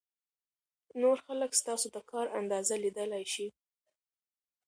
نور 1.01 1.17
خلک 1.27 1.51
ستاسو 1.61 1.87
د 1.95 1.97
کار 2.11 2.27
اندازه 2.39 2.75
لیدلای 2.83 3.25
شي. 3.33 3.47